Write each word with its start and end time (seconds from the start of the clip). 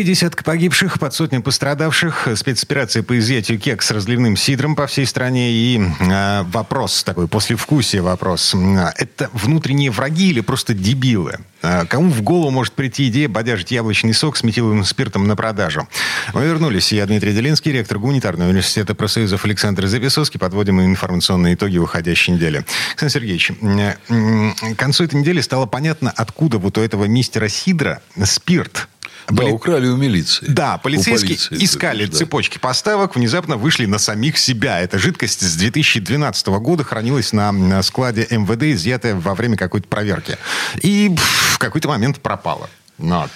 Три 0.00 0.06
десятка 0.06 0.42
погибших, 0.42 0.98
под 0.98 1.12
сотню 1.12 1.42
пострадавших. 1.42 2.28
Спецоперация 2.34 3.02
по 3.02 3.18
изъятию 3.18 3.58
кек 3.58 3.82
с 3.82 3.90
разливным 3.90 4.34
сидром 4.34 4.74
по 4.74 4.86
всей 4.86 5.04
стране. 5.04 5.52
И 5.52 5.78
э, 5.78 6.42
вопрос 6.44 7.04
такой, 7.04 7.28
послевкусие 7.28 8.00
вопрос. 8.00 8.54
Это 8.96 9.28
внутренние 9.34 9.90
враги 9.90 10.30
или 10.30 10.40
просто 10.40 10.72
дебилы? 10.72 11.40
Э, 11.60 11.84
кому 11.84 12.08
в 12.08 12.22
голову 12.22 12.50
может 12.50 12.72
прийти 12.72 13.08
идея 13.08 13.28
бодяжить 13.28 13.72
яблочный 13.72 14.14
сок 14.14 14.38
с 14.38 14.42
метиловым 14.42 14.86
спиртом 14.86 15.26
на 15.28 15.36
продажу? 15.36 15.86
Мы 16.32 16.46
вернулись. 16.46 16.92
Я 16.92 17.04
Дмитрий 17.04 17.34
Делинский, 17.34 17.70
ректор 17.70 17.98
Гуманитарного 17.98 18.48
университета 18.48 18.94
профсоюзов 18.94 19.44
Александр 19.44 19.86
Записовский. 19.86 20.40
Подводим 20.40 20.80
информационные 20.80 21.56
итоги 21.56 21.76
уходящей 21.76 22.32
недели. 22.32 22.64
Александр 22.92 23.12
Сергеевич, 23.12 23.52
к 23.58 24.78
концу 24.78 25.04
этой 25.04 25.20
недели 25.20 25.42
стало 25.42 25.66
понятно, 25.66 26.10
откуда 26.16 26.56
вот 26.56 26.78
у 26.78 26.80
этого 26.80 27.04
мистера 27.04 27.48
Сидра 27.48 28.00
спирт 28.24 28.88
да, 29.28 29.36
Поли... 29.36 29.52
украли 29.52 29.86
у 29.88 29.96
милиции. 29.96 30.46
Да, 30.48 30.78
полицейские 30.78 31.36
полиции, 31.36 31.64
искали 31.64 32.06
да. 32.06 32.16
цепочки 32.16 32.58
поставок, 32.58 33.16
внезапно 33.16 33.56
вышли 33.56 33.86
на 33.86 33.98
самих 33.98 34.38
себя. 34.38 34.80
Эта 34.80 34.98
жидкость 34.98 35.40
с 35.40 35.56
2012 35.56 36.46
года 36.48 36.84
хранилась 36.84 37.32
на 37.32 37.82
складе 37.82 38.26
МВД, 38.30 38.62
изъятая 38.64 39.14
во 39.14 39.34
время 39.34 39.56
какой-то 39.56 39.88
проверки. 39.88 40.38
И 40.82 41.14
в 41.16 41.58
какой-то 41.58 41.88
момент 41.88 42.20
пропала. 42.20 42.68
Но. 42.98 43.28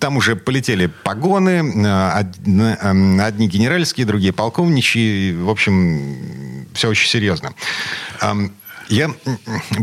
Там 0.00 0.16
уже 0.16 0.34
полетели 0.34 0.86
погоны, 0.86 1.58
одни 3.20 3.46
генеральские, 3.46 4.06
другие 4.06 4.32
полковничьи. 4.32 5.34
В 5.34 5.50
общем, 5.50 6.66
все 6.72 6.88
очень 6.88 7.08
серьезно. 7.08 7.52
Я, 8.88 9.10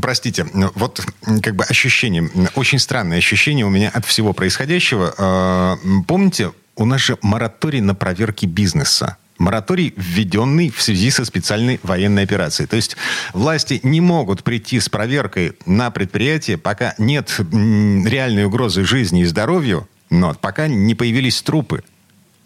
простите, 0.01 0.45
вот 0.75 1.05
как 1.41 1.55
бы 1.55 1.63
ощущение, 1.63 2.29
очень 2.55 2.79
странное 2.79 3.17
ощущение 3.17 3.65
у 3.65 3.69
меня 3.69 3.89
от 3.89 4.05
всего 4.05 4.33
происходящего. 4.33 5.13
А, 5.17 5.77
помните, 6.07 6.51
у 6.75 6.85
нас 6.85 7.01
же 7.01 7.17
мораторий 7.21 7.81
на 7.81 7.95
проверки 7.95 8.45
бизнеса. 8.45 9.17
Мораторий, 9.37 9.93
введенный 9.95 10.69
в 10.69 10.81
связи 10.81 11.11
со 11.11 11.23
специальной 11.23 11.79
военной 11.83 12.23
операцией. 12.23 12.67
То 12.67 12.75
есть 12.75 12.97
власти 13.33 13.79
не 13.83 14.01
могут 14.01 14.43
прийти 14.43 14.79
с 14.79 14.89
проверкой 14.89 15.53
на 15.65 15.91
предприятие, 15.91 16.57
пока 16.57 16.93
нет 16.97 17.39
реальной 17.39 18.45
угрозы 18.45 18.83
жизни 18.83 19.21
и 19.21 19.25
здоровью, 19.25 19.87
но 20.09 20.33
пока 20.33 20.67
не 20.67 20.93
появились 20.93 21.41
трупы. 21.41 21.83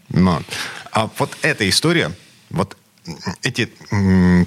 Но. 0.09 0.43
А 0.91 1.09
вот 1.17 1.35
эта 1.41 1.67
история, 1.67 2.11
вот 2.51 2.77
эти 3.41 3.69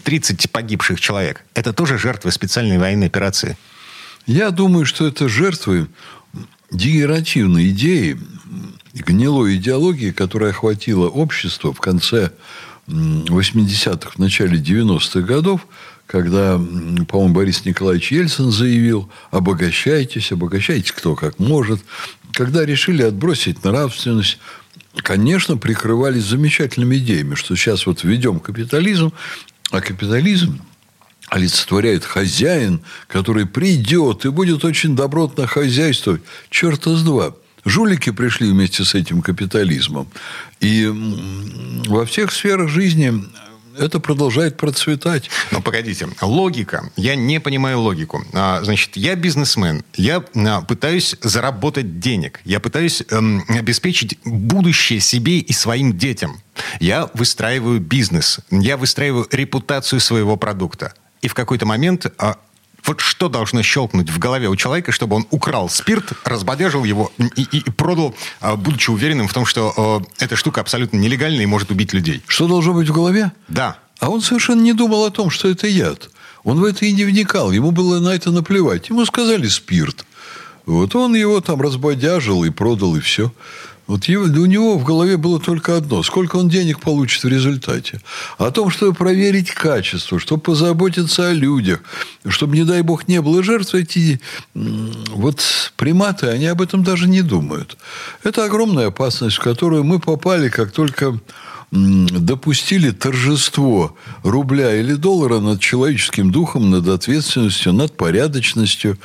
30 0.05 0.51
погибших 0.51 1.01
человек, 1.01 1.45
это 1.55 1.73
тоже 1.73 1.99
жертвы 1.99 2.33
специальной 2.33 2.79
военной 2.79 3.07
операции? 3.07 3.57
Я 4.27 4.51
думаю, 4.51 4.87
что 4.87 5.07
это 5.07 5.29
жертвы 5.29 5.89
дегенеративной 6.71 7.69
идеи, 7.71 8.19
гнилой 8.93 9.57
идеологии, 9.57 10.11
которая 10.11 10.51
охватила 10.51 11.09
общество 11.09 11.73
в 11.73 11.81
конце 11.81 12.33
80-х, 12.89 14.13
в 14.13 14.19
начале 14.19 14.59
90-х 14.59 15.21
годов, 15.21 15.67
когда, 16.07 16.57
по-моему, 17.09 17.35
Борис 17.35 17.65
Николаевич 17.65 18.13
Ельцин 18.13 18.51
заявил, 18.51 19.11
обогащайтесь, 19.31 20.31
обогащайтесь 20.31 20.93
кто 20.93 21.17
как 21.17 21.39
может, 21.39 21.81
когда 22.33 22.65
решили 22.65 23.03
отбросить 23.03 23.65
нравственность, 23.65 24.39
конечно, 25.03 25.57
прикрывались 25.57 26.25
замечательными 26.25 26.97
идеями, 26.97 27.35
что 27.35 27.57
сейчас 27.57 27.87
вот 27.87 28.05
введем 28.05 28.41
капитализм, 28.41 29.13
а 29.71 29.81
капитализм 29.81 30.61
олицетворяет 31.29 32.05
хозяин, 32.05 32.83
который 33.09 33.47
придет 33.47 34.25
и 34.25 34.31
будет 34.31 34.65
очень 34.65 34.95
добротно 34.95 35.47
хозяйствовать. 35.47 36.23
Черта 36.51 36.95
с 36.95 37.03
два. 37.03 37.35
Жулики 37.65 38.11
пришли 38.11 38.49
вместе 38.49 38.85
с 38.85 38.95
этим 38.95 39.23
капитализмом. 39.23 40.09
И 40.61 40.89
во 41.89 42.07
всех 42.07 42.31
сферах 42.31 42.69
жизни 42.69 43.25
это 43.79 44.01
продолжает 44.01 44.57
процветать. 44.57 45.31
Но 45.51 45.61
погодите, 45.61 46.09
логика. 46.21 46.91
Я 46.97 47.15
не 47.15 47.41
понимаю 47.41 47.81
логику. 47.81 48.25
А, 48.33 48.63
значит, 48.63 48.97
я 48.97 49.15
бизнесмен. 49.15 49.85
Я 49.95 50.25
а, 50.35 50.63
пытаюсь 50.63 51.17
заработать 51.23 52.01
денег. 52.01 52.41
Я 52.45 52.61
пытаюсь 52.61 53.03
эм, 53.11 53.45
обеспечить 53.49 54.19
будущее 54.25 55.01
себе 55.01 55.39
и 55.39 55.53
своим 55.53 55.97
детям. 55.97 56.41
Я 56.81 57.11
выстраиваю 57.15 57.81
бизнес. 57.81 58.41
Я 58.51 58.77
выстраиваю 58.77 59.27
репутацию 59.31 60.01
своего 60.01 60.37
продукта. 60.37 60.95
И 61.23 61.29
в 61.29 61.35
какой-то 61.35 61.67
момент 61.67 62.07
а, 62.19 62.37
вот 62.87 63.01
что 63.01 63.29
должно 63.29 63.63
щелкнуть 63.63 64.11
в 64.11 64.19
голове 64.19 64.49
у 64.49 64.57
человека, 64.57 64.93
чтобы 64.93 65.17
он 65.17 65.27
украл 65.31 65.69
спирт, 65.69 66.13
разбодяжил 66.25 66.85
его 66.85 67.13
и, 67.19 67.43
и, 67.43 67.59
и 67.59 67.71
продал, 67.71 68.15
а, 68.41 68.57
будучи 68.57 68.91
уверенным 68.91 69.29
в 69.29 69.35
том, 69.35 69.45
что 69.45 70.03
э, 70.19 70.25
эта 70.25 70.37
штука 70.37 70.61
абсолютно 70.61 70.97
нелегальная 70.97 71.43
и 71.43 71.47
может 71.47 71.71
убить 71.71 71.93
людей? 71.93 72.23
Что 72.27 72.47
должно 72.47 72.75
быть 72.75 72.89
в 72.89 72.93
голове? 72.93 73.33
Да. 73.49 73.79
А 73.99 74.09
он 74.09 74.21
совершенно 74.21 74.63
не 74.63 74.73
думал 74.73 75.05
о 75.05 75.11
том, 75.11 75.31
что 75.31 75.49
это 75.49 75.67
яд. 75.67 76.11
Он 76.45 76.61
в 76.61 76.65
это 76.65 76.87
и 76.87 76.93
не 76.93 77.05
вникал. 77.05 77.51
Ему 77.51 77.73
было 77.73 77.99
на 77.99 78.11
это 78.11 78.31
наплевать. 78.31 78.89
Ему 78.89 79.05
сказали 79.05 79.49
спирт. 79.49 80.06
Вот 80.67 80.95
он 80.97 81.15
его 81.15 81.41
там 81.41 81.61
разбодяжил 81.61 82.45
и 82.45 82.51
продал, 82.51 82.97
и 82.97 83.01
все. 83.01 83.33
Вот 83.87 84.07
его, 84.07 84.25
у 84.25 84.47
него 84.47 84.79
в 84.79 84.85
голове 84.85 85.17
было 85.17 85.39
только 85.39 85.77
одно. 85.77 86.03
Сколько 86.03 86.37
он 86.37 86.49
денег 86.49 86.81
получит 86.81 87.23
в 87.23 87.29
результате. 87.29 88.01
О 88.37 88.51
том, 88.51 88.69
чтобы 88.71 88.95
проверить 88.95 89.53
качество, 89.53 90.19
чтобы 90.19 90.43
позаботиться 90.43 91.29
о 91.29 91.33
людях, 91.33 91.81
чтобы, 92.27 92.57
не 92.57 92.65
дай 92.65 92.83
бог, 92.83 93.07
не 93.07 93.21
было 93.21 93.45
жертв, 93.45 93.75
эти 93.75 94.21
вот 94.55 95.41
приматы, 95.77 96.27
они 96.27 96.47
об 96.47 96.63
этом 96.63 96.83
даже 96.83 97.09
не 97.09 97.23
думают. 97.23 97.77
Это 98.25 98.45
огромная 98.45 98.89
опасность, 98.89 99.37
в 99.37 99.43
которую 99.43 99.85
мы 99.85 100.01
попали, 100.01 100.49
как 100.49 100.73
только 100.73 101.21
допустили 101.73 102.91
торжество 102.91 103.97
рубля 104.23 104.77
или 104.77 104.95
доллара 104.95 105.41
над 105.41 105.61
человеческим 105.61 106.31
духом, 106.31 106.71
над 106.71 106.87
ответственностью, 106.89 107.73
над 107.73 107.97
порядочностью, 107.97 108.99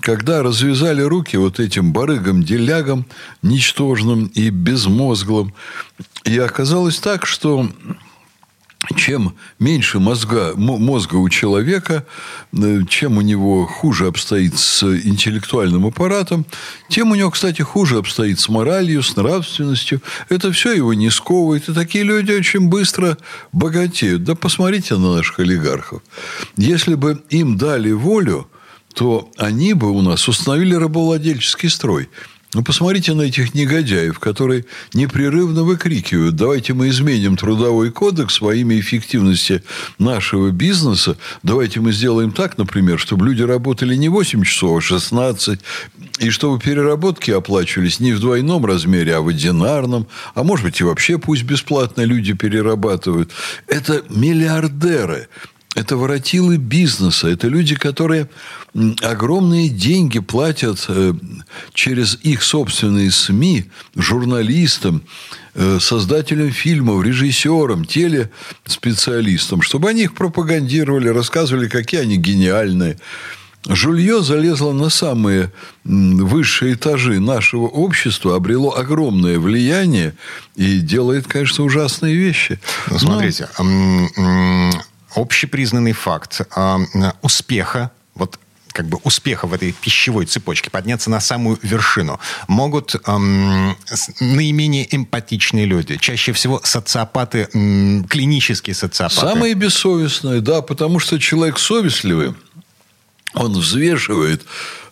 когда 0.00 0.42
развязали 0.42 1.02
руки 1.02 1.36
вот 1.36 1.60
этим 1.60 1.92
барыгам-делягам, 1.92 3.06
ничтожным 3.42 4.26
и 4.34 4.50
безмозглым. 4.50 5.54
И 6.24 6.36
оказалось 6.38 6.98
так, 6.98 7.24
что 7.24 7.68
чем 8.96 9.34
меньше 9.58 9.98
мозга, 9.98 10.52
мозга 10.56 11.16
у 11.16 11.28
человека, 11.28 12.04
э, 12.52 12.80
чем 12.88 13.18
у 13.18 13.20
него 13.20 13.66
хуже 13.66 14.06
обстоит 14.06 14.58
с 14.58 14.82
интеллектуальным 14.82 15.86
аппаратом, 15.86 16.46
тем 16.88 17.10
у 17.10 17.14
него, 17.14 17.30
кстати, 17.30 17.62
хуже 17.62 17.98
обстоит 17.98 18.40
с 18.40 18.48
моралью, 18.48 19.02
с 19.02 19.16
нравственностью. 19.16 20.00
Это 20.28 20.52
все 20.52 20.72
его 20.72 20.94
не 20.94 21.10
сковывает. 21.10 21.68
И 21.68 21.74
такие 21.74 22.04
люди 22.04 22.32
очень 22.32 22.68
быстро 22.68 23.18
богатеют. 23.52 24.24
Да 24.24 24.34
посмотрите 24.34 24.96
на 24.96 25.16
наших 25.16 25.40
олигархов. 25.40 26.02
Если 26.56 26.94
бы 26.94 27.22
им 27.30 27.56
дали 27.56 27.92
волю, 27.92 28.48
то 28.94 29.30
они 29.36 29.74
бы 29.74 29.90
у 29.90 30.02
нас 30.02 30.26
установили 30.28 30.74
рабовладельческий 30.74 31.68
строй– 31.68 32.08
ну, 32.54 32.62
посмотрите 32.62 33.12
на 33.12 33.22
этих 33.22 33.54
негодяев, 33.54 34.18
которые 34.18 34.64
непрерывно 34.94 35.64
выкрикивают, 35.64 36.34
давайте 36.34 36.72
мы 36.72 36.88
изменим 36.88 37.36
трудовой 37.36 37.90
кодекс 37.90 38.40
во 38.40 38.54
имя 38.54 38.80
эффективности 38.80 39.62
нашего 39.98 40.50
бизнеса, 40.50 41.18
давайте 41.42 41.80
мы 41.80 41.92
сделаем 41.92 42.32
так, 42.32 42.56
например, 42.56 42.98
чтобы 42.98 43.26
люди 43.26 43.42
работали 43.42 43.94
не 43.94 44.08
8 44.08 44.44
часов, 44.44 44.78
а 44.78 44.80
16, 44.80 45.60
и 46.20 46.30
чтобы 46.30 46.58
переработки 46.58 47.30
оплачивались 47.30 48.00
не 48.00 48.12
в 48.12 48.20
двойном 48.20 48.64
размере, 48.64 49.16
а 49.16 49.20
в 49.20 49.28
одинарном, 49.28 50.06
а 50.34 50.42
может 50.42 50.64
быть 50.64 50.80
и 50.80 50.84
вообще 50.84 51.18
пусть 51.18 51.42
бесплатно 51.42 52.00
люди 52.00 52.32
перерабатывают. 52.32 53.30
Это 53.66 54.02
миллиардеры, 54.08 55.28
это 55.78 55.96
воротилы 55.96 56.56
бизнеса, 56.56 57.28
это 57.28 57.46
люди, 57.46 57.76
которые 57.76 58.28
огромные 59.00 59.68
деньги 59.68 60.18
платят 60.18 60.84
э, 60.88 61.14
через 61.72 62.18
их 62.22 62.42
собственные 62.42 63.12
СМИ 63.12 63.66
журналистам, 63.94 65.02
э, 65.54 65.78
создателям 65.80 66.50
фильмов, 66.50 67.04
режиссерам, 67.04 67.84
телеспециалистам, 67.84 69.62
чтобы 69.62 69.88
они 69.90 70.02
их 70.02 70.14
пропагандировали, 70.14 71.08
рассказывали, 71.08 71.68
какие 71.68 72.00
они 72.00 72.16
гениальные. 72.16 72.98
Жулье 73.68 74.22
залезло 74.22 74.72
на 74.72 74.88
самые 74.88 75.52
высшие 75.84 76.74
этажи 76.74 77.20
нашего 77.20 77.66
общества, 77.66 78.34
обрело 78.34 78.76
огромное 78.76 79.38
влияние 79.38 80.14
и 80.56 80.78
делает, 80.78 81.26
конечно, 81.26 81.64
ужасные 81.64 82.16
вещи. 82.16 82.58
Ну, 82.90 82.98
смотрите, 82.98 83.48
Но... 83.58 84.70
общепризнанный 85.14 85.92
факт 85.92 86.42
успеха 87.22 87.90
вот 88.14 88.38
как 88.72 88.86
бы 88.86 88.98
успеха 89.02 89.46
в 89.46 89.54
этой 89.54 89.72
пищевой 89.72 90.26
цепочке, 90.26 90.70
подняться 90.70 91.10
на 91.10 91.18
самую 91.18 91.58
вершину, 91.62 92.20
могут 92.46 92.94
эм, 93.06 93.76
наименее 94.20 94.86
эмпатичные 94.94 95.66
люди, 95.66 95.96
чаще 95.96 96.32
всего 96.32 96.60
социопаты, 96.62 97.48
эм, 97.54 98.04
клинические 98.04 98.74
социопаты. 98.74 99.20
Самые 99.20 99.54
бессовестные, 99.54 100.40
да, 100.40 100.62
потому 100.62 101.00
что 101.00 101.18
человек 101.18 101.58
совестливый, 101.58 102.34
он 103.38 103.52
взвешивает, 103.52 104.42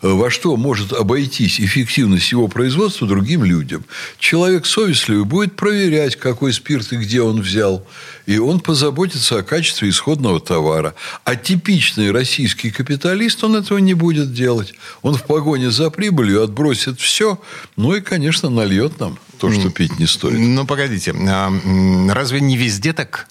э, 0.03 0.09
во 0.09 0.31
что 0.31 0.57
может 0.57 0.93
обойтись 0.93 1.61
эффективность 1.61 2.31
его 2.31 2.49
производства 2.49 3.07
другим 3.07 3.45
людям. 3.45 3.85
Человек 4.19 4.67
совестливый 4.67 5.25
будет 5.25 5.57
проверять, 5.57 6.17
какой 6.17 6.53
спирт 6.53 6.93
и 6.93 6.97
где 6.97 7.23
он 7.23 7.41
взял. 7.41 7.87
И 8.27 8.39
он 8.39 8.61
позаботится 8.61 9.39
о 9.39 9.43
качестве 9.43 9.89
исходного 9.89 10.41
товара. 10.41 10.95
А 11.25 11.35
типичный 11.37 12.11
российский 12.11 12.71
капиталист, 12.71 13.43
он 13.45 13.57
этого 13.57 13.79
не 13.79 13.95
будет 13.95 14.33
делать. 14.33 14.75
Он 15.03 15.15
в 15.15 15.25
погоне 15.25 15.71
за 15.71 15.91
прибылью 15.91 16.43
отбросит 16.43 17.01
все, 17.01 17.41
ну 17.77 17.95
и, 17.95 18.01
конечно, 18.01 18.49
нальет 18.49 19.01
нам 19.01 19.19
то, 19.39 19.51
что 19.53 19.71
пить 19.71 19.99
не 19.99 20.07
стоит. 20.07 20.39
Ну, 20.39 20.65
погодите, 20.67 21.15
а, 21.29 21.53
разве 22.11 22.41
не 22.41 22.57
везде 22.57 22.93
так? 22.93 23.27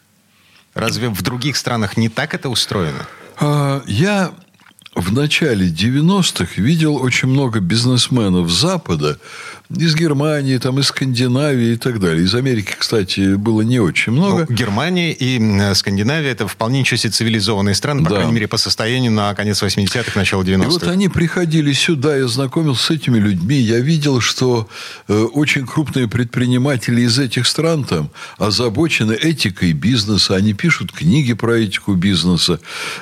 Разве 0.73 1.09
в 1.09 1.21
других 1.21 1.55
странах 1.55 1.95
не 1.95 2.09
так 2.09 2.33
это 2.33 2.49
устроено? 2.49 3.07
А, 3.37 3.81
я 3.87 4.33
в 4.95 5.11
начале 5.11 5.67
90-х 5.67 6.53
видел 6.55 6.95
очень 6.95 7.27
много 7.27 7.59
бизнесменов 7.59 8.49
Запада, 8.49 9.19
из 9.69 9.95
Германии, 9.95 10.57
там, 10.57 10.79
из 10.79 10.87
Скандинавии 10.87 11.73
и 11.73 11.75
так 11.75 11.99
далее. 11.99 12.23
Из 12.23 12.35
Америки, 12.35 12.75
кстати, 12.77 13.35
было 13.35 13.61
не 13.61 13.79
очень 13.79 14.11
много. 14.11 14.45
Ну, 14.47 14.55
Германия 14.55 15.11
и 15.11 15.73
Скандинавия– 15.73 16.31
это 16.33 16.47
вполне 16.47 16.81
ничего 16.81 16.97
себе 16.97 17.11
цивилизованные 17.11 17.73
страны, 17.73 18.03
по 18.03 18.09
да. 18.09 18.15
крайней 18.17 18.33
мере, 18.33 18.47
по 18.47 18.57
состоянию 18.57 19.11
на 19.11 19.33
конец 19.33 19.63
80-х, 19.63 20.11
начало 20.15 20.43
90-х. 20.43 20.65
И 20.65 20.67
вот 20.67 20.83
они 20.83 21.09
приходили 21.09 21.73
сюда, 21.73 22.15
я 22.15 22.27
знакомился 22.27 22.83
с 22.83 22.91
этими 22.91 23.17
людьми, 23.17 23.55
я 23.55 23.79
видел, 23.79 24.19
что 24.19 24.69
э, 25.07 25.13
очень 25.13 25.65
крупные 25.65 26.07
предприниматели 26.07 27.01
из 27.01 27.17
этих 27.17 27.47
стран 27.47 27.85
там 27.85 28.11
озабочены 28.37 29.13
этикой 29.13 29.73
бизнеса, 29.73 30.35
они 30.35 30.53
пишут 30.53 30.91
книги 30.91 31.33
про 31.33 31.57
этику 31.57 31.95
бизнеса. 31.95 32.59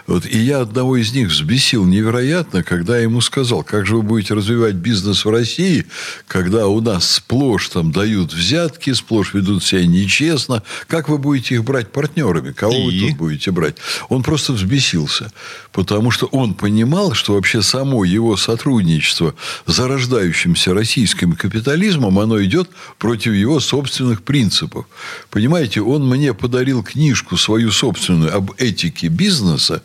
Вот, 0.07 0.25
и 0.25 0.37
я 0.37 0.61
одного 0.61 0.95
из 0.95 1.11
них 1.11 1.27
взбесил 1.27 1.82
невероятно, 1.85 2.63
когда 2.63 2.97
я 2.97 3.03
ему 3.03 3.21
сказал, 3.21 3.63
как 3.63 3.85
же 3.85 3.97
вы 3.97 4.01
будете 4.01 4.33
развивать 4.33 4.75
бизнес 4.75 5.25
в 5.25 5.29
России, 5.29 5.85
когда 6.27 6.53
когда 6.53 6.67
у 6.67 6.81
нас 6.81 7.09
сплошь 7.09 7.69
там 7.69 7.91
дают 7.91 8.31
взятки, 8.31 8.93
сплошь 8.93 9.33
ведут 9.33 9.63
себя 9.63 9.87
нечестно, 9.87 10.61
как 10.87 11.09
вы 11.09 11.17
будете 11.17 11.55
их 11.55 11.63
брать 11.63 11.91
партнерами? 11.91 12.51
Кого 12.51 12.73
И? 12.73 13.01
вы 13.01 13.07
тут 13.07 13.17
будете 13.17 13.51
брать? 13.51 13.77
Он 14.09 14.21
просто 14.21 14.53
взбесился, 14.53 15.31
потому 15.71 16.11
что 16.11 16.27
он 16.27 16.53
понимал, 16.53 17.13
что 17.15 17.33
вообще 17.33 17.63
само 17.63 18.05
его 18.05 18.37
сотрудничество 18.37 19.33
с 19.65 19.73
зарождающимся 19.73 20.75
российским 20.75 21.33
капитализмом, 21.33 22.19
оно 22.19 22.43
идет 22.43 22.69
против 22.99 23.33
его 23.33 23.59
собственных 23.59 24.21
принципов. 24.21 24.85
Понимаете, 25.31 25.81
он 25.81 26.07
мне 26.07 26.35
подарил 26.35 26.83
книжку 26.83 27.35
свою 27.35 27.71
собственную 27.71 28.35
об 28.35 28.51
этике 28.57 29.07
бизнеса, 29.07 29.81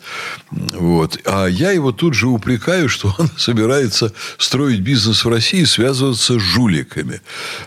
вот, 0.51 1.17
а 1.25 1.47
я 1.47 1.71
его 1.71 1.88
тут 1.91 2.13
же 2.13 2.27
упрекаю, 2.27 2.89
что 2.89 3.13
он 3.19 3.29
собирается 3.37 4.13
строить 4.37 4.79
бизнес 4.79 5.25
в 5.25 5.29
России, 5.29 5.63
связываться 5.63 6.39
с 6.39 6.41
жуликами. 6.41 7.21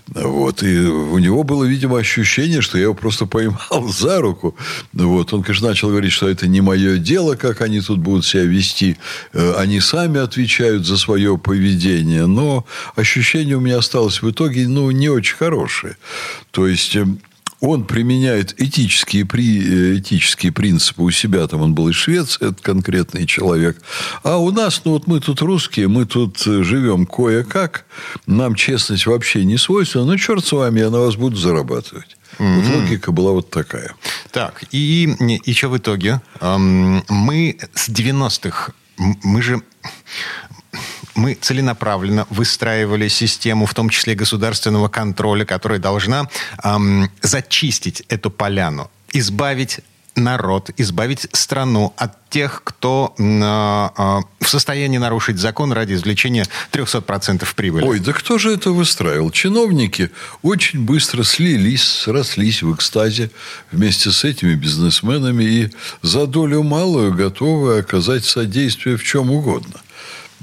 Вот. 0.08 0.62
И 0.62 0.78
у 0.78 1.18
него 1.18 1.42
было, 1.42 1.64
видимо, 1.64 1.98
ощущение, 1.98 2.60
что 2.60 2.78
я 2.78 2.84
его 2.84 2.94
просто 2.94 3.26
поймал 3.26 3.88
за 3.88 4.20
руку. 4.20 4.56
Вот. 4.92 5.32
Он, 5.32 5.42
конечно, 5.42 5.68
начал 5.68 5.88
говорить, 5.88 6.12
что 6.12 6.28
это 6.28 6.46
не 6.46 6.60
мое 6.60 6.98
дело, 6.98 7.34
как 7.34 7.60
они 7.60 7.80
тут 7.80 7.98
будут 7.98 8.24
себя 8.24 8.44
вести. 8.44 8.96
Э, 9.32 9.54
они 9.58 9.80
сами 9.80 10.20
отвечают 10.20 10.86
за 10.86 10.96
свое 10.96 11.38
поведение. 11.38 12.26
Но 12.26 12.66
ощущение 12.96 13.56
у 13.56 13.60
меня 13.60 13.78
осталось 13.78 14.22
в 14.22 14.30
итоге 14.30 14.66
ну, 14.68 14.90
не 14.90 15.08
очень 15.08 15.36
хорошее. 15.36 15.96
То 16.50 16.66
есть 16.66 16.96
эм, 16.96 17.20
он 17.62 17.84
применяет 17.84 18.60
этические, 18.60 19.24
при, 19.24 19.98
этические 19.98 20.50
принципы 20.50 21.02
у 21.02 21.10
себя, 21.12 21.46
там 21.46 21.62
он 21.62 21.74
был 21.74 21.88
из 21.88 21.94
Швеции, 21.94 22.48
это 22.48 22.60
конкретный 22.60 23.24
человек. 23.24 23.80
А 24.24 24.36
у 24.38 24.50
нас, 24.50 24.82
ну 24.84 24.92
вот 24.92 25.06
мы 25.06 25.20
тут 25.20 25.40
русские, 25.42 25.86
мы 25.86 26.04
тут 26.04 26.38
живем 26.42 27.06
кое-как, 27.06 27.86
нам 28.26 28.56
честность 28.56 29.06
вообще 29.06 29.44
не 29.44 29.58
свойственна, 29.58 30.06
ну 30.06 30.16
черт 30.18 30.44
с 30.44 30.50
вами, 30.50 30.80
я 30.80 30.90
на 30.90 30.98
вас 30.98 31.14
буду 31.14 31.36
зарабатывать. 31.36 32.16
Mm-hmm. 32.38 32.60
Вот 32.62 32.74
логика 32.74 33.12
была 33.12 33.30
вот 33.30 33.50
такая. 33.50 33.94
Так, 34.32 34.64
и, 34.72 35.04
и 35.44 35.52
что 35.52 35.68
в 35.68 35.78
итоге? 35.78 36.20
Мы 36.40 37.58
с 37.74 37.88
90-х, 37.88 38.72
мы 39.22 39.40
же 39.40 39.62
мы 41.14 41.34
целенаправленно 41.34 42.26
выстраивали 42.30 43.08
систему, 43.08 43.66
в 43.66 43.74
том 43.74 43.88
числе 43.88 44.14
государственного 44.14 44.88
контроля, 44.88 45.44
которая 45.44 45.78
должна 45.78 46.28
эм, 46.62 47.10
зачистить 47.20 48.02
эту 48.08 48.30
поляну, 48.30 48.90
избавить 49.12 49.80
народ, 50.16 50.70
избавить 50.76 51.26
страну 51.32 51.92
от 51.96 52.28
тех, 52.28 52.62
кто 52.64 53.14
э, 53.18 53.22
э, 53.22 54.20
в 54.40 54.48
состоянии 54.48 54.98
нарушить 54.98 55.38
закон 55.38 55.72
ради 55.72 55.94
извлечения 55.94 56.46
300% 56.70 57.46
прибыли. 57.54 57.84
Ой, 57.84 57.98
да 57.98 58.12
кто 58.12 58.38
же 58.38 58.52
это 58.52 58.70
выстраивал? 58.72 59.30
Чиновники 59.30 60.10
очень 60.42 60.80
быстро 60.80 61.22
слились, 61.22 61.82
срослись 61.82 62.62
в 62.62 62.74
экстазе 62.74 63.30
вместе 63.70 64.10
с 64.10 64.24
этими 64.24 64.54
бизнесменами 64.54 65.44
и 65.44 65.70
за 66.02 66.26
долю 66.26 66.62
малую 66.62 67.14
готовы 67.14 67.78
оказать 67.78 68.24
содействие 68.24 68.96
в 68.96 69.04
чем 69.04 69.30
угодно. 69.30 69.80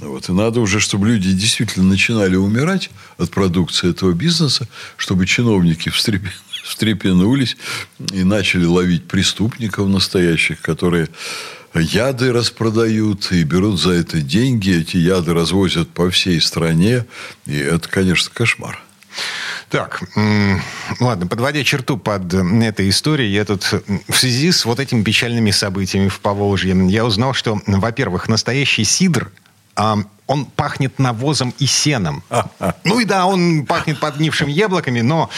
Вот. 0.01 0.29
И 0.29 0.31
надо 0.31 0.61
уже, 0.61 0.79
чтобы 0.79 1.07
люди 1.07 1.31
действительно 1.33 1.85
начинали 1.85 2.35
умирать 2.35 2.89
от 3.17 3.31
продукции 3.31 3.89
этого 3.89 4.13
бизнеса, 4.13 4.67
чтобы 4.97 5.25
чиновники 5.25 5.89
встрепенулись 6.63 7.57
и 8.13 8.23
начали 8.23 8.65
ловить 8.65 9.07
преступников 9.07 9.87
настоящих, 9.87 10.61
которые 10.61 11.09
яды 11.73 12.31
распродают 12.31 13.31
и 13.31 13.43
берут 13.43 13.79
за 13.79 13.91
это 13.91 14.21
деньги. 14.21 14.71
Эти 14.71 14.97
яды 14.97 15.33
развозят 15.33 15.89
по 15.89 16.09
всей 16.09 16.39
стране. 16.39 17.05
И 17.45 17.57
это, 17.57 17.89
конечно, 17.89 18.31
кошмар. 18.33 18.81
Так, 19.69 20.01
ладно, 20.99 21.27
подводя 21.27 21.63
черту 21.63 21.97
под 21.97 22.33
этой 22.33 22.89
историей, 22.89 23.33
я 23.33 23.43
тут 23.43 23.63
в 24.07 24.15
связи 24.15 24.51
с 24.51 24.65
вот 24.65 24.79
этими 24.79 25.03
печальными 25.03 25.51
событиями 25.51 26.07
в 26.07 26.21
Поволжье, 26.21 26.75
я 26.87 27.05
узнал, 27.05 27.33
что, 27.33 27.61
во-первых, 27.67 28.29
настоящий 28.29 28.85
сидр– 28.85 29.29
Um, 29.79 30.09
он 30.29 30.45
пахнет 30.45 30.99
навозом 30.99 31.53
и 31.59 31.65
сеном. 31.65 32.23
Ну 32.83 32.99
и 32.99 33.05
да, 33.05 33.25
он 33.25 33.65
пахнет 33.65 33.99
подгнившими 33.99 34.51
яблоками, 34.51 35.01
но 35.01 35.29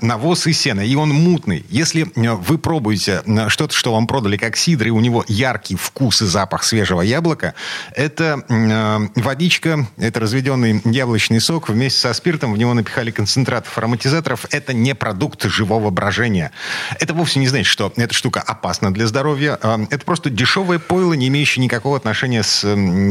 навоз 0.00 0.46
и 0.46 0.52
сено. 0.52 0.80
И 0.80 0.94
он 0.94 1.10
мутный. 1.10 1.64
Если 1.68 2.02
э, 2.04 2.32
вы 2.32 2.58
пробуете 2.58 3.22
э, 3.24 3.48
что-то, 3.48 3.74
что 3.74 3.92
вам 3.92 4.06
продали 4.06 4.36
как 4.36 4.56
сидр, 4.56 4.88
и 4.88 4.90
у 4.90 5.00
него 5.00 5.24
яркий 5.28 5.76
вкус 5.76 6.22
и 6.22 6.26
запах 6.26 6.64
свежего 6.64 7.02
яблока, 7.02 7.54
это 7.94 8.42
э, 8.48 9.08
водичка, 9.20 9.86
это 9.96 10.20
разведенный 10.20 10.80
яблочный 10.84 11.40
сок 11.40 11.68
вместе 11.68 12.00
со 12.00 12.12
спиртом. 12.12 12.52
В 12.52 12.58
него 12.58 12.74
напихали 12.74 13.10
концентратов 13.10 13.76
ароматизаторов. 13.78 14.46
Это 14.50 14.72
не 14.72 14.94
продукт 14.94 15.44
живого 15.44 15.90
брожения. 15.90 16.50
Это 16.98 17.14
вовсе 17.14 17.40
не 17.40 17.48
значит, 17.48 17.66
что 17.66 17.92
эта 17.96 18.14
штука 18.14 18.40
опасна 18.40 18.92
для 18.92 19.06
здоровья. 19.06 19.58
Это 19.90 20.04
просто 20.04 20.30
дешевое 20.30 20.78
пойло, 20.78 21.12
не 21.14 21.28
имеющее 21.28 21.64
никакого 21.64 21.96
отношения 21.96 22.42
с, 22.42 22.62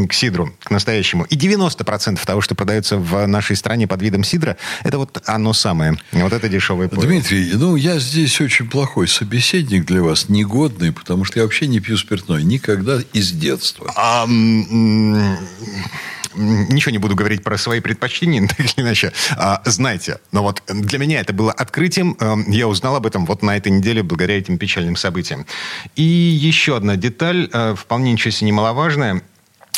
к 0.08 0.14
сидру, 0.14 0.54
к 0.64 0.72
настоящему 0.72 1.19
по 1.20 1.34
И 1.34 1.38
90% 1.38 2.26
того, 2.26 2.42
что 2.42 2.56
продается 2.56 2.98
в 2.98 3.26
нашей 3.26 3.56
стране 3.56 3.88
под 3.88 4.02
видом 4.02 4.24
сидра, 4.24 4.58
это 4.84 4.98
вот 4.98 5.22
оно 5.26 5.54
самое. 5.54 5.98
Вот 6.12 6.34
это 6.34 6.50
дешевое 6.50 6.88
пойло. 6.88 7.06
Дмитрий, 7.06 7.52
ну, 7.54 7.76
я 7.76 8.00
здесь 8.00 8.40
очень 8.42 8.70
плохой 8.70 9.08
собеседник 9.08 9.86
для 9.86 10.02
вас, 10.02 10.30
негодный, 10.30 10.92
потому 10.92 11.26
что 11.26 11.40
я 11.40 11.44
вообще 11.44 11.68
не 11.68 11.80
пью 11.80 11.98
спиртное. 11.98 12.42
Никогда 12.42 13.00
из 13.14 13.32
детства. 13.32 13.92
А, 13.96 14.26
ничего 16.36 16.92
не 16.92 16.98
буду 16.98 17.16
говорить 17.16 17.44
про 17.44 17.58
свои 17.58 17.80
предпочтения, 17.80 18.48
так 18.58 18.60
или 18.60 18.74
иначе. 18.78 19.12
А, 19.32 19.62
знаете, 19.66 20.20
но 20.32 20.44
вот 20.44 20.64
для 20.68 21.00
меня 21.00 21.20
это 21.20 21.34
было 21.34 21.52
открытием. 21.52 22.16
Эм, 22.20 22.50
я 22.50 22.68
узнал 22.68 22.96
об 22.96 23.06
этом 23.06 23.26
вот 23.26 23.42
на 23.42 23.58
этой 23.58 23.72
неделе 23.72 24.04
благодаря 24.04 24.38
этим 24.38 24.58
печальным 24.58 24.96
событиям. 24.96 25.46
И 25.96 26.04
еще 26.04 26.78
одна 26.78 26.96
деталь, 26.96 27.50
э, 27.52 27.76
вполне 27.76 28.14
ничего 28.14 28.32
себе 28.32 28.48
немаловажная. 28.48 29.22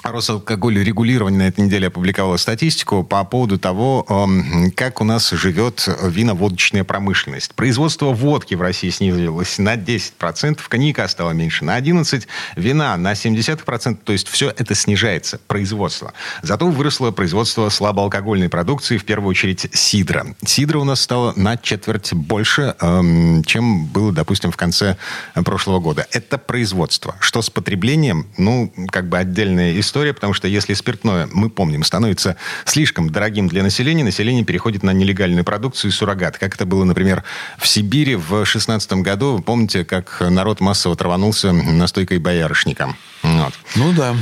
Росалкоголь 0.03 0.83
регулирование 0.83 1.39
на 1.39 1.47
этой 1.47 1.65
неделе 1.65 1.87
опубликовала 1.87 2.37
статистику 2.37 3.03
по 3.03 3.23
поводу 3.23 3.59
того, 3.59 4.05
эм, 4.09 4.71
как 4.71 4.99
у 4.99 5.03
нас 5.03 5.29
живет 5.29 5.87
виноводочная 6.01 6.83
промышленность. 6.83 7.53
Производство 7.53 8.07
водки 8.07 8.55
в 8.55 8.61
России 8.61 8.89
снизилось 8.89 9.59
на 9.59 9.75
10%, 9.75 10.67
коньяка 10.67 11.07
стало 11.07 11.31
меньше 11.31 11.65
на 11.65 11.77
11%, 11.77 12.27
вина 12.55 12.97
на 12.97 13.13
70%, 13.13 13.99
то 14.03 14.11
есть 14.11 14.27
все 14.27 14.49
это 14.49 14.73
снижается, 14.73 15.39
производство. 15.47 16.13
Зато 16.41 16.67
выросло 16.67 17.11
производство 17.11 17.69
слабоалкогольной 17.69 18.49
продукции, 18.49 18.97
в 18.97 19.05
первую 19.05 19.29
очередь 19.29 19.67
сидра. 19.73 20.25
Сидра 20.43 20.79
у 20.79 20.83
нас 20.83 21.01
стало 21.01 21.33
на 21.35 21.57
четверть 21.57 22.13
больше, 22.13 22.75
эм, 22.81 23.43
чем 23.43 23.85
было, 23.85 24.11
допустим, 24.11 24.51
в 24.51 24.57
конце 24.57 24.97
прошлого 25.45 25.79
года. 25.79 26.07
Это 26.11 26.39
производство. 26.39 27.15
Что 27.19 27.41
с 27.41 27.51
потреблением? 27.51 28.27
Ну, 28.37 28.73
как 28.89 29.07
бы 29.07 29.19
отдельная 29.19 29.79
история 29.79 29.90
история, 29.91 30.13
потому 30.13 30.33
что 30.33 30.47
если 30.47 30.73
спиртное, 30.73 31.27
мы 31.33 31.49
помним, 31.49 31.83
становится 31.83 32.37
слишком 32.63 33.09
дорогим 33.09 33.49
для 33.49 33.61
населения, 33.61 34.05
население 34.05 34.45
переходит 34.45 34.83
на 34.83 34.91
нелегальную 34.91 35.43
продукцию 35.43 35.91
и 35.91 35.93
суррогат. 35.93 36.37
Как 36.37 36.55
это 36.55 36.65
было, 36.65 36.85
например, 36.85 37.25
в 37.57 37.67
Сибири 37.67 38.15
в 38.15 38.45
16 38.45 38.93
году. 38.93 39.35
Вы 39.35 39.41
помните, 39.41 39.83
как 39.83 40.21
народ 40.21 40.61
массово 40.61 40.95
траванулся 40.95 41.51
настойкой 41.51 42.19
боярышника? 42.19 42.95
Вот. 43.21 43.53
Ну 43.75 43.91
да. 43.91 44.15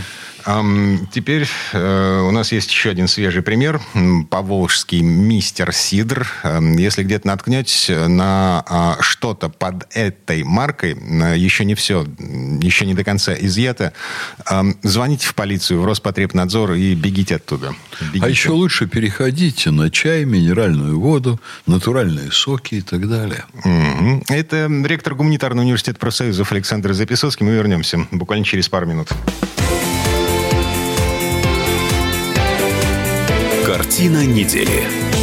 Теперь 1.11 1.47
э, 1.73 2.21
у 2.21 2.31
нас 2.31 2.51
есть 2.51 2.71
еще 2.71 2.89
один 2.89 3.07
свежий 3.07 3.41
пример. 3.41 3.81
Поволжский 4.29 5.01
мистер 5.01 5.73
Сидр. 5.73 6.27
Если 6.77 7.03
где-то 7.03 7.27
наткнетесь 7.27 7.89
на 7.89 8.63
а, 8.67 8.97
что-то 9.01 9.49
под 9.49 9.87
этой 9.95 10.43
маркой, 10.43 10.95
еще 11.37 11.65
не 11.65 11.75
все, 11.75 12.05
еще 12.61 12.85
не 12.85 12.93
до 12.93 13.03
конца 13.03 13.33
изъято, 13.33 13.93
звоните 14.83 15.27
в 15.27 15.35
полицию, 15.35 15.81
в 15.81 15.85
Роспотребнадзор 15.85 16.73
и 16.73 16.95
бегите 16.95 17.35
оттуда. 17.35 17.75
Бегите. 18.01 18.25
А 18.25 18.29
еще 18.29 18.51
лучше 18.51 18.87
переходите 18.87 19.71
на 19.71 19.89
чай, 19.89 20.25
минеральную 20.25 20.99
воду, 20.99 21.39
натуральные 21.65 22.31
соки 22.31 22.75
и 22.75 22.81
так 22.81 23.07
далее. 23.07 23.45
Это 24.27 24.69
ректор 24.85 25.15
гуманитарного 25.15 25.65
университета 25.65 25.99
профсоюзов 25.99 26.51
Александр 26.51 26.93
Записовский. 26.93 27.45
Мы 27.45 27.53
вернемся 27.53 28.07
буквально 28.11 28.45
через 28.45 28.69
пару 28.69 28.85
минут. 28.85 29.09
Картина 33.79 34.25
недели. 34.25 35.18